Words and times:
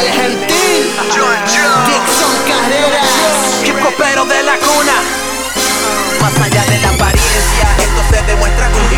el 0.00 0.10
gentil. 0.12 0.92
Dixon 1.86 2.34
Carreras. 2.48 3.62
Hip 3.64 3.76
hopero 3.84 4.24
de 4.24 4.42
la 4.42 4.56
cuna. 4.58 4.96
Más 6.20 6.34
allá 6.40 6.64
de 6.64 6.78
la 6.80 6.88
apariencia, 6.88 7.66
esto 7.78 8.02
se 8.10 8.22
demuestra 8.24 8.70
con 8.70 8.93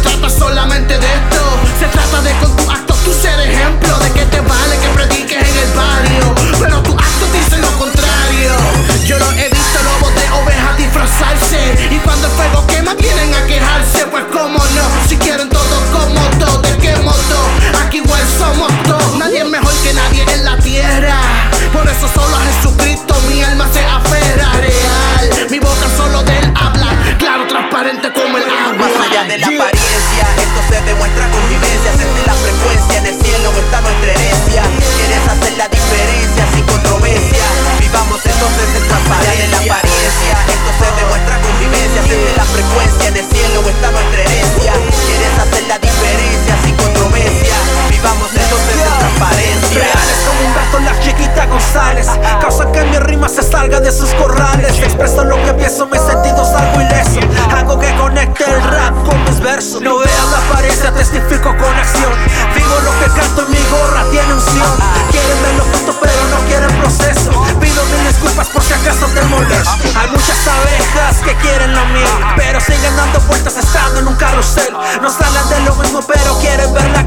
trata 0.00 0.30
solamente 0.30 0.98
de 0.98 1.06
esto, 1.06 1.42
se 1.78 1.86
trata 1.86 2.22
de 2.22 2.32
con 2.38 2.56
tu 2.56 2.70
acto 2.70 2.94
tú 3.04 3.12
ser 3.12 3.38
ejemplo. 3.40 3.98
De 3.98 4.10
que 4.12 4.24
te 4.26 4.40
vale 4.40 4.78
que 4.78 4.88
prediques 4.88 5.49
de 29.30 29.38
la 29.38 29.46
apariencia, 29.46 30.26
esto 30.42 30.60
se 30.68 30.82
demuestra 30.82 31.30
con 31.30 31.48
vivencias. 31.48 31.98
Desde 31.98 32.26
la 32.26 32.34
frecuencia 32.34 32.98
en 32.98 33.06
el 33.06 33.22
cielo 33.22 33.52
está 33.52 33.80
nuestra 33.80 34.10
herencia. 34.10 34.62
Quieres 34.96 35.28
hacer 35.28 35.52
la 35.56 35.68
diferencia 35.68 36.46
sin 36.52 36.64
controversia. 36.66 37.44
Vivamos 37.78 38.18
entonces 38.26 38.74
en 38.74 38.88
transparencia. 38.88 39.19
Con 59.60 59.82
mis 59.82 59.82
versos 59.82 59.82
No 59.82 59.98
veas 59.98 60.30
la 60.30 60.38
apariencia, 60.38 60.92
testifico 60.92 61.56
con 61.56 61.74
acción. 61.74 62.12
Vivo 62.54 62.76
lo 62.84 62.92
que 63.00 63.20
canto 63.20 63.46
y 63.48 63.52
mi 63.52 63.62
gorra 63.68 64.04
tiene 64.10 64.32
unción. 64.34 64.76
Quieren 65.10 65.42
verlo 65.42 65.64
justo 65.72 65.96
pero 66.00 66.20
no 66.30 66.38
quieren 66.46 66.80
proceso. 66.80 67.30
Pido 67.60 67.84
mil 67.86 68.06
disculpas 68.08 68.48
por 68.48 68.62
si 68.62 68.72
acaso 68.72 69.06
te 69.06 69.22
molesto. 69.22 69.98
Hay 69.98 70.10
muchas 70.10 70.38
abejas 70.48 71.16
que 71.24 71.34
quieren 71.36 71.74
lo 71.74 71.84
mío 71.86 72.08
Pero 72.36 72.60
siguen 72.60 72.96
dando 72.96 73.20
vueltas 73.20 73.56
estando 73.56 74.00
en 74.00 74.08
un 74.08 74.14
carrusel. 74.14 74.72
No 75.00 75.10
salen 75.10 75.48
de 75.48 75.60
lo 75.60 75.74
mismo 75.76 76.00
pero 76.02 76.38
quieren 76.38 76.72
ver 76.72 76.88
la 76.90 77.04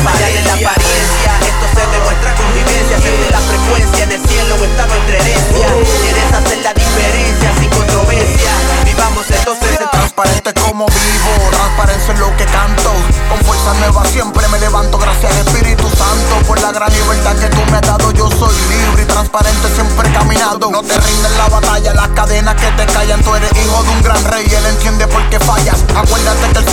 entonces 0.00 0.36
en 0.36 0.44
transparencia. 0.44 0.44
de 0.44 0.44
la 0.44 0.54
apariencia, 0.54 1.30
esto 1.40 1.66
se 1.74 1.84
demuestra 1.90 2.34
con 2.34 2.54
vivencias. 2.54 3.02
Desde 3.02 3.30
la 3.30 3.40
frecuencia 3.40 4.04
en 4.04 4.12
el 4.12 4.22
cielo 4.28 4.54
está 4.64 4.86
nuestra 4.86 5.16
herencia. 5.18 5.66
Quieres 6.00 6.32
hacer 6.32 6.58
la 6.62 6.72
diferencia 6.74 7.48
sin 7.58 7.70
controversia. 7.70 8.52
Vivamos 8.84 9.30
entonces 9.30 9.80
en 9.80 9.90
Transparente 9.90 10.54
como 10.54 10.86
vivo, 10.86 11.50
transparencia 11.50 12.14
en 12.14 12.20
lo 12.20 12.36
que 12.36 12.44
canto. 12.46 12.92
Con 13.28 13.38
fuerza 13.44 13.74
nueva 13.74 14.04
siempre 14.06 14.46
me 14.48 14.58
levanto, 14.58 14.98
gracias 14.98 15.36
Espíritu 15.36 15.88
Santo. 15.90 16.46
Por 16.46 16.60
la 16.60 16.72
gran 16.72 16.92
libertad 16.92 17.36
que 17.36 17.48
tú 17.48 17.60
me 17.70 17.76
has 17.76 17.82
dado, 17.82 18.10
yo 18.12 18.28
soy 18.30 18.54
libre 18.68 19.02
y 19.02 19.06
transparente 19.06 19.68
siempre 19.74 20.12
caminando. 20.12 20.70
No 20.70 20.82
te 20.82 20.96
rindes 20.98 21.36
la 21.36 21.48
batalla, 21.48 21.94
las 21.94 22.08
cadenas 22.08 22.54
que 22.56 22.70
te 22.72 22.86
callan. 22.92 23.22
Tú 23.22 23.34
eres 23.34 23.50
hijo 23.52 23.82
de 23.82 23.90
un 23.90 24.02
gran 24.02 24.24
rey, 24.24 24.46
él 24.46 24.66
entiende 24.66 25.06
por 25.06 25.28
qué 25.30 25.38
fallas. 25.40 25.76
Acuérdate 25.94 26.52
que 26.52 26.58
él 26.58 26.64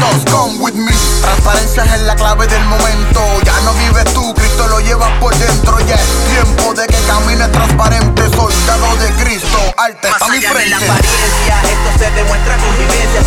pensamientos. 0.00 0.32
Come 0.32 0.58
with 0.60 0.74
me. 0.74 0.92
Transparencia 1.20 1.84
es 1.84 2.00
la 2.02 2.16
clave 2.16 2.46
del 2.46 2.64
momento. 2.64 3.20
Ya 3.44 3.60
no 3.60 3.72
vives 3.74 4.04
tú, 4.14 4.34
Cristo 4.34 4.66
lo 4.68 4.80
llevas 4.80 5.10
por 5.20 5.34
dentro. 5.36 5.78
Ya 5.80 5.94
es 5.94 6.08
tiempo 6.32 6.74
de 6.74 6.86
que 6.86 6.96
camines 7.06 7.50
transparente. 7.52 8.22
Soldado 8.30 8.96
de 8.96 9.12
Cristo, 9.22 9.58
arte 9.76 10.08
Más 10.10 10.22
a 10.22 10.28
mi 10.28 10.38
allá 10.38 10.48
de 10.48 10.54
frente. 10.54 10.70
la 10.70 10.76
apariencia, 10.76 11.62
esto 11.62 11.98
se 11.98 12.10
demuestra 12.12 12.56
con 12.56 12.78
vivencias. 12.78 13.26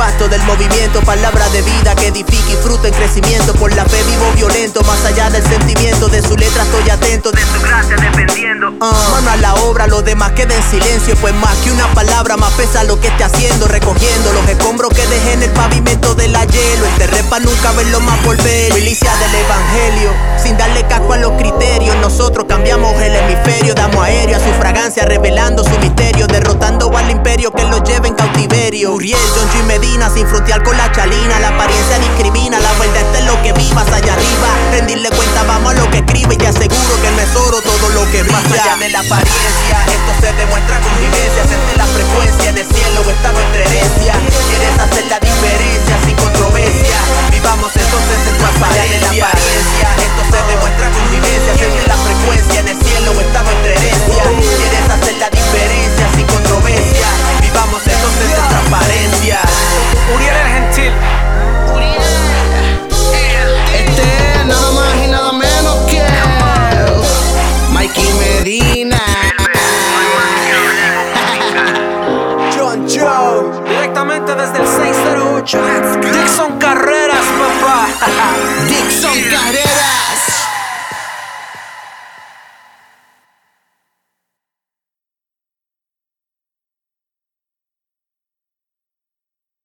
Impacto 0.00 0.28
del 0.28 0.42
movimiento. 0.44 1.02
Palabra 1.02 1.46
de 1.50 1.60
vida 1.60 1.94
que 1.94 2.06
edifica 2.06 2.50
y 2.50 2.56
fruta 2.56 2.88
en 2.88 2.94
crecimiento. 2.94 3.52
Por 3.52 3.74
la 3.74 3.84
fe 3.84 4.02
vivo 4.04 4.32
violento, 4.34 4.80
más 4.84 5.04
allá 5.04 5.28
del 5.28 5.42
sentimiento. 5.42 6.08
De 6.08 6.22
su 6.22 6.38
letra 6.38 6.62
estoy 6.62 6.88
atento, 6.88 7.30
de 7.30 7.42
su 7.42 7.60
gracia 7.60 7.96
dependiendo. 7.96 8.72
Ah, 8.80 9.08
mano 9.12 9.30
a 9.30 9.36
la 9.36 9.54
obra, 9.56 9.86
lo 9.88 10.00
demás 10.00 10.32
queda 10.32 10.54
en 10.54 10.62
silencio. 10.62 11.14
Pues 11.16 11.34
más 11.34 11.54
que 11.58 11.70
una 11.70 11.86
palabra, 11.88 12.38
más 12.38 12.50
pesa 12.54 12.82
lo 12.84 12.98
que 12.98 13.08
esté 13.08 13.24
haciendo. 13.24 13.68
Recogiendo 13.68 14.32
los 14.32 14.48
escombros 14.48 14.88
que 14.88 15.06
dejé 15.06 15.34
en 15.34 15.42
el 15.42 15.50
pavimento 15.50 16.14
de 16.14 16.28
la 16.28 16.46
hielo. 16.46 16.86
Enterré 16.86 17.22
pa' 17.24 17.40
nunca 17.40 17.72
verlo 17.72 18.00
más 18.00 18.24
volver. 18.24 18.72
Milicia 18.72 19.14
del 19.16 19.34
evangelio, 19.34 20.14
sin 20.42 20.56
darle 20.56 20.82
casco 20.86 21.12
a 21.12 21.18
los 21.18 21.32
criterios. 21.32 21.94
Más 38.50 38.58
allá 38.58 38.76
de 38.78 38.88
la 38.88 38.98
apariencia, 38.98 39.89